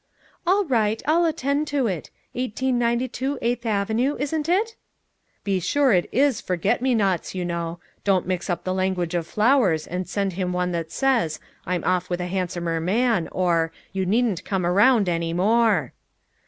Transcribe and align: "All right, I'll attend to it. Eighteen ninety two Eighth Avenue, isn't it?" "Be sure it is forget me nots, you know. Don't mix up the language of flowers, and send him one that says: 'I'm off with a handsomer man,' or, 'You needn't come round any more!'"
"All 0.47 0.65
right, 0.65 0.99
I'll 1.05 1.25
attend 1.25 1.67
to 1.67 1.85
it. 1.85 2.09
Eighteen 2.33 2.79
ninety 2.79 3.07
two 3.07 3.37
Eighth 3.39 3.67
Avenue, 3.67 4.15
isn't 4.19 4.49
it?" 4.49 4.75
"Be 5.43 5.59
sure 5.59 5.93
it 5.93 6.09
is 6.11 6.41
forget 6.41 6.81
me 6.81 6.95
nots, 6.95 7.35
you 7.35 7.45
know. 7.45 7.77
Don't 8.03 8.25
mix 8.25 8.49
up 8.49 8.63
the 8.63 8.73
language 8.73 9.13
of 9.13 9.27
flowers, 9.27 9.85
and 9.85 10.09
send 10.09 10.33
him 10.33 10.53
one 10.53 10.71
that 10.71 10.91
says: 10.91 11.39
'I'm 11.67 11.83
off 11.83 12.09
with 12.09 12.19
a 12.19 12.25
handsomer 12.25 12.79
man,' 12.81 13.29
or, 13.31 13.71
'You 13.93 14.07
needn't 14.07 14.43
come 14.43 14.65
round 14.65 15.07
any 15.07 15.33
more!'" 15.33 15.93